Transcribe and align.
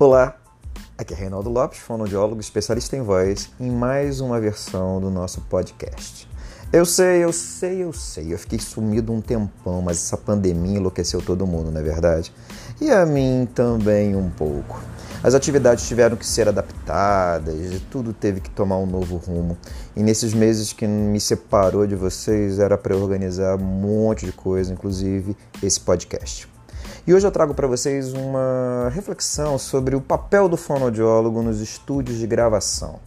Olá, 0.00 0.36
aqui 0.96 1.12
é 1.12 1.16
Reinaldo 1.16 1.50
Lopes, 1.50 1.80
fonoaudiólogo 1.80 2.40
especialista 2.40 2.96
em 2.96 3.02
voz, 3.02 3.50
em 3.58 3.68
mais 3.68 4.20
uma 4.20 4.40
versão 4.40 5.00
do 5.00 5.10
nosso 5.10 5.40
podcast. 5.40 6.28
Eu 6.72 6.86
sei, 6.86 7.24
eu 7.24 7.32
sei, 7.32 7.82
eu 7.82 7.92
sei, 7.92 8.32
eu 8.32 8.38
fiquei 8.38 8.60
sumido 8.60 9.12
um 9.12 9.20
tempão, 9.20 9.82
mas 9.82 9.96
essa 9.96 10.16
pandemia 10.16 10.76
enlouqueceu 10.76 11.20
todo 11.20 11.44
mundo, 11.48 11.72
não 11.72 11.80
é 11.80 11.82
verdade? 11.82 12.32
E 12.80 12.92
a 12.92 13.04
mim 13.04 13.48
também 13.52 14.14
um 14.14 14.30
pouco. 14.30 14.80
As 15.20 15.34
atividades 15.34 15.88
tiveram 15.88 16.16
que 16.16 16.24
ser 16.24 16.48
adaptadas 16.48 17.56
e 17.56 17.80
tudo 17.90 18.12
teve 18.12 18.40
que 18.40 18.50
tomar 18.50 18.76
um 18.76 18.86
novo 18.86 19.16
rumo. 19.16 19.58
E 19.96 20.02
nesses 20.04 20.32
meses 20.32 20.72
que 20.72 20.86
me 20.86 21.18
separou 21.18 21.88
de 21.88 21.96
vocês 21.96 22.60
era 22.60 22.78
para 22.78 22.96
organizar 22.96 23.56
um 23.56 23.64
monte 23.64 24.26
de 24.26 24.30
coisa, 24.30 24.72
inclusive 24.72 25.36
esse 25.60 25.80
podcast. 25.80 26.48
E 27.08 27.14
hoje 27.14 27.26
eu 27.26 27.30
trago 27.30 27.54
para 27.54 27.66
vocês 27.66 28.12
uma 28.12 28.90
reflexão 28.92 29.56
sobre 29.58 29.96
o 29.96 30.00
papel 30.00 30.46
do 30.46 30.58
fonoaudiólogo 30.58 31.40
nos 31.40 31.58
estúdios 31.62 32.18
de 32.18 32.26
gravação. 32.26 33.00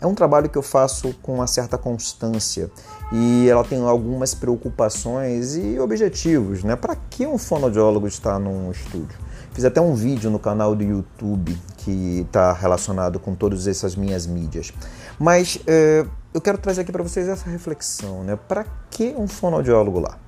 É 0.00 0.06
um 0.06 0.14
trabalho 0.14 0.48
que 0.48 0.56
eu 0.56 0.62
faço 0.62 1.14
com 1.20 1.34
uma 1.34 1.46
certa 1.46 1.76
constância 1.76 2.70
e 3.12 3.46
ela 3.46 3.62
tem 3.62 3.82
algumas 3.82 4.32
preocupações 4.32 5.56
e 5.56 5.78
objetivos, 5.78 6.64
né? 6.64 6.74
Para 6.74 6.96
que 6.96 7.26
um 7.26 7.36
fonoaudiólogo 7.36 8.06
está 8.06 8.38
num 8.38 8.70
estúdio? 8.70 9.18
Fiz 9.52 9.66
até 9.66 9.78
um 9.78 9.94
vídeo 9.94 10.30
no 10.30 10.38
canal 10.38 10.74
do 10.74 10.82
YouTube 10.82 11.54
que 11.76 12.20
está 12.26 12.50
relacionado 12.50 13.20
com 13.20 13.34
todas 13.34 13.66
essas 13.66 13.94
minhas 13.94 14.26
mídias. 14.26 14.72
Mas 15.18 15.60
é, 15.66 16.06
eu 16.32 16.40
quero 16.40 16.56
trazer 16.56 16.80
aqui 16.80 16.90
para 16.90 17.02
vocês 17.02 17.28
essa 17.28 17.50
reflexão, 17.50 18.24
né? 18.24 18.38
Para 18.48 18.64
que 18.88 19.14
um 19.18 19.28
fonoaudiólogo 19.28 20.00
lá? 20.00 20.23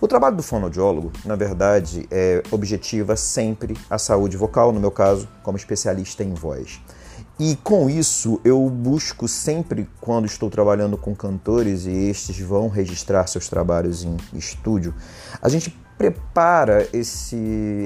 O 0.00 0.06
trabalho 0.06 0.36
do 0.36 0.42
fonoaudiólogo, 0.44 1.10
na 1.24 1.34
verdade, 1.34 2.06
é 2.08 2.42
objetiva 2.52 3.16
sempre 3.16 3.76
a 3.90 3.98
saúde 3.98 4.36
vocal, 4.36 4.72
no 4.72 4.78
meu 4.78 4.92
caso, 4.92 5.28
como 5.42 5.56
especialista 5.56 6.22
em 6.22 6.32
voz. 6.34 6.80
E 7.36 7.56
com 7.56 7.90
isso, 7.90 8.40
eu 8.44 8.68
busco 8.70 9.26
sempre, 9.26 9.88
quando 10.00 10.26
estou 10.26 10.48
trabalhando 10.50 10.96
com 10.96 11.14
cantores 11.16 11.84
e 11.84 11.90
estes 11.90 12.38
vão 12.38 12.68
registrar 12.68 13.26
seus 13.26 13.48
trabalhos 13.48 14.04
em 14.04 14.16
estúdio, 14.34 14.94
a 15.42 15.48
gente 15.48 15.76
prepara 15.96 16.88
esse, 16.92 17.36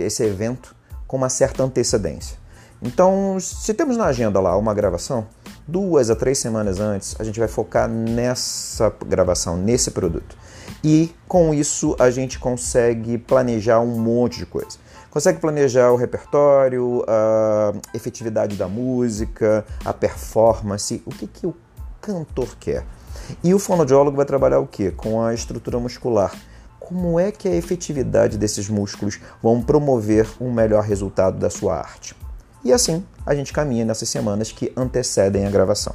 esse 0.05 0.23
evento 0.23 0.77
com 1.07 1.17
uma 1.17 1.31
certa 1.31 1.63
antecedência. 1.63 2.37
Então, 2.83 3.39
se 3.41 3.73
temos 3.73 3.97
na 3.97 4.07
agenda 4.07 4.39
lá 4.41 4.57
uma 4.57 4.75
gravação, 4.75 5.27
duas 5.67 6.11
a 6.11 6.17
três 6.17 6.39
semanas 6.39 6.81
antes, 6.81 7.17
a 7.19 7.25
gente 7.25 7.39
vai 7.39 7.49
focar 7.49 7.89
nessa 7.89 8.93
gravação, 9.07 9.57
nesse 9.57 9.91
produto. 9.91 10.37
E 10.85 11.15
com 11.29 11.55
isso 11.55 11.95
a 11.99 12.11
gente 12.11 12.39
consegue 12.39 13.19
planejar 13.19 13.81
um 13.81 13.99
monte 13.99 14.39
de 14.39 14.47
coisa. 14.47 14.79
Consegue 15.11 15.41
planejar 15.41 15.93
o 15.93 15.97
repertório, 15.97 17.05
a 17.07 17.73
efetividade 17.95 18.57
da 18.57 18.67
música, 18.67 19.65
a 19.85 19.93
performance, 19.93 21.03
o 21.07 21.11
que, 21.11 21.27
que 21.27 21.47
o 21.47 21.55
cantor 22.01 22.57
quer. 22.59 22.85
E 23.45 23.55
o 23.55 23.59
fonoaudiólogo 23.59 24.17
vai 24.17 24.27
trabalhar 24.27 24.59
o 24.59 24.67
que? 24.67 24.91
Com 24.91 25.23
a 25.23 25.35
estrutura 25.35 25.79
muscular 25.79 26.33
como 26.93 27.19
é 27.19 27.31
que 27.31 27.49
a 27.49 27.55
efetividade 27.55 28.37
desses 28.37 28.69
músculos 28.69 29.21
vão 29.43 29.63
promover 29.63 30.29
um 30.41 30.53
melhor 30.53 30.83
resultado 30.83 31.39
da 31.39 31.49
sua 31.49 31.77
arte. 31.77 32.15
E 32.65 32.73
assim 32.73 33.05
a 33.25 33.35
gente 33.35 33.53
caminha 33.53 33.85
nessas 33.85 34.09
semanas 34.09 34.51
que 34.51 34.73
antecedem 34.77 35.47
a 35.47 35.51
gravação. 35.51 35.95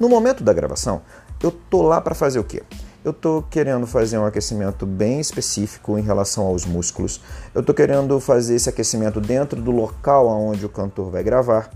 No 0.00 0.08
momento 0.08 0.42
da 0.42 0.52
gravação, 0.52 1.02
eu 1.42 1.50
tô 1.50 1.82
lá 1.82 2.00
para 2.00 2.14
fazer 2.14 2.38
o 2.38 2.44
quê? 2.44 2.62
Eu 3.06 3.12
tô 3.12 3.40
querendo 3.40 3.86
fazer 3.86 4.18
um 4.18 4.26
aquecimento 4.26 4.84
bem 4.84 5.20
específico 5.20 5.96
em 5.96 6.02
relação 6.02 6.44
aos 6.44 6.66
músculos. 6.66 7.20
Eu 7.54 7.62
tô 7.62 7.72
querendo 7.72 8.18
fazer 8.18 8.56
esse 8.56 8.68
aquecimento 8.68 9.20
dentro 9.20 9.62
do 9.62 9.70
local 9.70 10.26
onde 10.26 10.66
o 10.66 10.68
cantor 10.68 11.12
vai 11.12 11.22
gravar. 11.22 11.70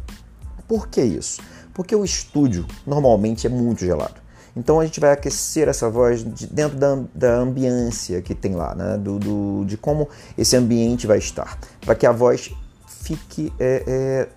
Por 0.66 0.88
que 0.88 1.00
isso? 1.00 1.41
Porque 1.72 1.94
o 1.94 2.04
estúdio 2.04 2.66
normalmente 2.84 3.47
é 3.47 3.49
muito 3.49 3.84
gelado. 3.84 4.16
Então 4.56 4.81
a 4.81 4.84
gente 4.84 4.99
vai 4.99 5.12
aquecer 5.12 5.69
essa 5.69 5.88
voz 5.88 6.25
de 6.25 6.49
dentro 6.49 6.77
da, 6.77 6.99
da 7.15 7.37
ambiência 7.37 8.21
que 8.21 8.34
tem 8.34 8.56
lá, 8.56 8.75
né? 8.75 8.99
do, 8.99 9.21
do 9.21 9.65
de 9.66 9.77
como 9.77 10.09
esse 10.37 10.56
ambiente 10.56 11.06
vai 11.06 11.19
estar, 11.19 11.56
para 11.87 11.94
que 11.94 12.06
a 12.06 12.10
voz 12.10 12.53
fique 12.88 13.53
é, 13.60 13.84
é, 13.87 14.28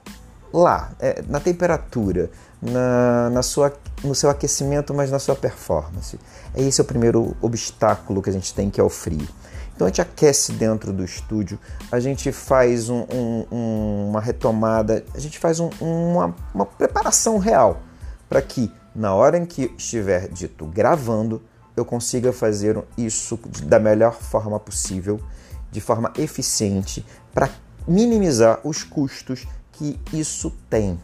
lá, 0.54 0.92
é, 1.00 1.24
na 1.28 1.40
temperatura, 1.40 2.30
na, 2.62 3.32
na 3.32 3.42
sua, 3.42 3.74
no 4.04 4.14
seu 4.14 4.30
aquecimento, 4.30 4.94
mas 4.94 5.10
na 5.10 5.20
sua 5.20 5.36
performance. 5.36 6.20
Esse 6.56 6.82
é 6.82 6.84
o 6.84 6.86
primeiro 6.86 7.36
obstáculo 7.42 8.22
que 8.22 8.30
a 8.30 8.34
gente 8.34 8.54
tem, 8.54 8.70
que 8.70 8.80
é 8.80 8.84
o 8.84 8.90
frio. 8.90 9.28
Então 9.76 9.88
a 9.88 9.90
gente 9.90 10.02
aquece 10.02 10.54
dentro 10.54 10.94
do 10.94 11.04
estúdio, 11.04 11.60
a 11.92 12.00
gente 12.00 12.32
faz 12.32 12.90
um, 12.90 13.06
um, 13.52 14.10
uma 14.10 14.22
retomada, 14.22 15.04
a 15.16 15.20
gente 15.20 15.40
faz 15.40 15.60
um, 15.60 15.70
uma, 15.82 16.36
uma 16.54 16.66
preparação 16.66 17.38
real 17.40 17.82
para 18.30 18.42
que 18.42 18.72
na 18.96 19.14
hora 19.14 19.38
em 19.38 19.46
que 19.46 19.74
estiver 19.78 20.28
dito 20.28 20.66
gravando, 20.66 21.42
eu 21.76 21.84
consiga 21.84 22.32
fazer 22.32 22.84
isso 22.96 23.40
da 23.64 23.80
melhor 23.80 24.14
forma 24.14 24.60
possível, 24.60 25.20
de 25.72 25.82
forma 25.82 26.14
eficiente, 26.18 27.04
para 27.34 27.50
minimizar 27.88 28.60
os 28.64 28.84
custos 28.84 29.48
que 29.72 30.00
isso 30.14 30.52
tem. 30.70 31.00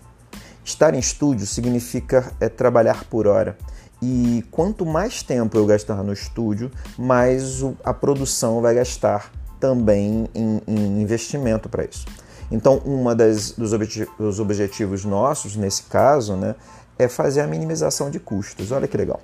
Estar 0.69 0.94
em 0.94 1.00
estúdio 1.00 1.47
significa 1.47 2.31
é, 2.40 2.47
trabalhar 2.47 3.03
por 3.06 3.25
hora. 3.25 3.57
E 4.00 4.46
quanto 4.52 4.85
mais 4.85 5.24
tempo 5.24 5.57
eu 5.57 5.66
gastar 5.66 6.03
no 6.03 6.13
estúdio, 6.13 6.69
mais 6.96 7.63
a 7.84 7.91
produção 7.91 8.62
vai 8.62 8.75
gastar 8.75 9.31
também 9.59 10.30
em, 10.34 10.62
em 10.68 11.02
investimento 11.02 11.68
para 11.68 11.85
isso. 11.85 12.06
Então, 12.52 12.80
das 13.18 13.52
dos, 13.52 13.72
dos 14.18 14.40
objetivos 14.40 15.03
nossos 15.03 15.56
nesse 15.56 15.84
caso, 15.84 16.35
né, 16.35 16.53
é 17.00 17.07
fazer 17.07 17.41
a 17.41 17.47
minimização 17.47 18.12
de 18.12 18.19
custos. 18.19 18.72
Olha 18.72 18.88
que 18.88 18.96
legal. 18.96 19.19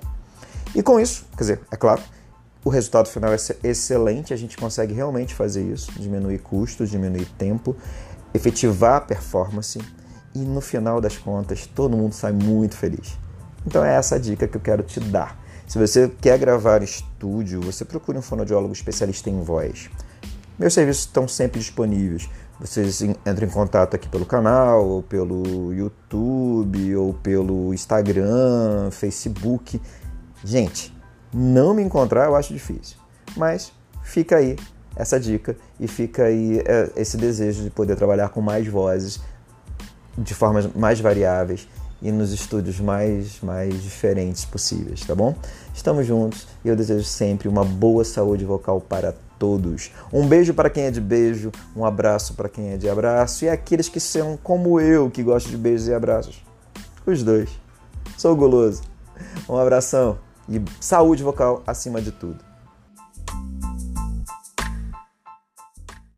E 0.74 0.82
com 0.82 0.98
isso, 0.98 1.26
quer 1.36 1.44
dizer, 1.44 1.60
é 1.70 1.76
claro, 1.76 2.02
o 2.64 2.68
resultado 2.68 3.08
final 3.08 3.32
é 3.32 3.36
excelente, 3.62 4.34
a 4.34 4.36
gente 4.36 4.56
consegue 4.56 4.92
realmente 4.92 5.32
fazer 5.32 5.62
isso, 5.62 5.92
diminuir 5.92 6.40
custos, 6.40 6.90
diminuir 6.90 7.26
tempo, 7.38 7.76
efetivar 8.34 8.96
a 8.96 9.00
performance 9.00 9.78
e 10.36 10.44
no 10.44 10.60
final 10.60 11.00
das 11.00 11.16
contas 11.16 11.66
todo 11.66 11.96
mundo 11.96 12.12
sai 12.12 12.32
muito 12.32 12.76
feliz. 12.76 13.16
Então 13.66 13.84
é 13.84 13.94
essa 13.94 14.20
dica 14.20 14.46
que 14.46 14.56
eu 14.56 14.60
quero 14.60 14.82
te 14.82 15.00
dar. 15.00 15.38
Se 15.66 15.78
você 15.78 16.08
quer 16.20 16.38
gravar 16.38 16.82
estúdio, 16.82 17.60
você 17.60 17.84
procure 17.84 18.18
um 18.18 18.22
fonoaudiólogo 18.22 18.72
especialista 18.72 19.30
em 19.30 19.40
voz. 19.42 19.90
Meus 20.58 20.74
serviços 20.74 21.04
estão 21.04 21.26
sempre 21.26 21.58
disponíveis. 21.58 22.28
Vocês 22.60 23.02
entram 23.02 23.46
em 23.46 23.50
contato 23.50 23.94
aqui 23.94 24.08
pelo 24.08 24.24
canal, 24.24 24.86
ou 24.86 25.02
pelo 25.02 25.72
YouTube, 25.72 26.96
ou 26.96 27.12
pelo 27.14 27.74
Instagram, 27.74 28.90
Facebook. 28.90 29.80
Gente, 30.44 30.96
não 31.34 31.74
me 31.74 31.82
encontrar 31.82 32.26
eu 32.26 32.36
acho 32.36 32.52
difícil. 32.52 32.96
Mas 33.36 33.72
fica 34.02 34.36
aí 34.36 34.56
essa 34.94 35.18
dica 35.18 35.56
e 35.78 35.86
fica 35.88 36.24
aí 36.24 36.60
é, 36.64 36.92
esse 36.96 37.16
desejo 37.16 37.62
de 37.62 37.70
poder 37.70 37.96
trabalhar 37.96 38.30
com 38.30 38.40
mais 38.40 38.66
vozes, 38.66 39.20
de 40.16 40.34
formas 40.34 40.66
mais 40.74 41.00
variáveis 41.00 41.68
e 42.00 42.12
nos 42.12 42.32
estúdios 42.32 42.78
mais, 42.78 43.40
mais 43.40 43.82
diferentes 43.82 44.44
possíveis, 44.44 45.00
tá 45.00 45.14
bom? 45.14 45.34
Estamos 45.74 46.06
juntos 46.06 46.46
e 46.64 46.68
eu 46.68 46.76
desejo 46.76 47.04
sempre 47.04 47.48
uma 47.48 47.64
boa 47.64 48.04
saúde 48.04 48.44
vocal 48.44 48.80
para 48.80 49.14
todos. 49.38 49.90
Um 50.12 50.26
beijo 50.26 50.54
para 50.54 50.70
quem 50.70 50.84
é 50.84 50.90
de 50.90 51.00
beijo, 51.00 51.50
um 51.74 51.84
abraço 51.84 52.34
para 52.34 52.48
quem 52.48 52.72
é 52.72 52.76
de 52.76 52.88
abraço 52.88 53.44
e 53.44 53.48
aqueles 53.48 53.88
que 53.88 54.00
são 54.00 54.38
como 54.42 54.80
eu, 54.80 55.10
que 55.10 55.22
gostam 55.22 55.50
de 55.50 55.58
beijos 55.58 55.88
e 55.88 55.94
abraços. 55.94 56.44
Os 57.06 57.22
dois. 57.22 57.50
Sou 58.16 58.34
guloso. 58.34 58.82
Um 59.48 59.56
abração 59.56 60.18
e 60.48 60.60
saúde 60.80 61.22
vocal 61.22 61.62
acima 61.66 62.00
de 62.00 62.10
tudo. 62.10 62.55